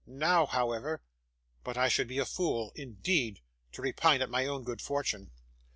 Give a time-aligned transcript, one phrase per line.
[0.07, 1.03] Now, however
[1.63, 3.39] but I should be a fool, indeed,
[3.73, 5.29] to repine at my own good fortune!